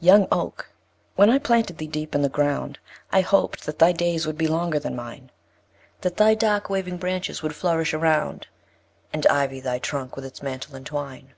[0.00, 0.70] Young Oak!
[1.16, 2.78] when I planted thee deep in the ground,
[3.12, 5.30] I hoped that thy days would be longer than mine;
[6.00, 8.46] That thy dark waving branches would flourish around,
[9.12, 11.34] And ivy thy trunk with its mantle entwine.